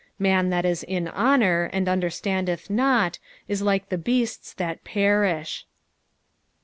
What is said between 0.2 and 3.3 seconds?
Man tkat is in honour, and understandeth not,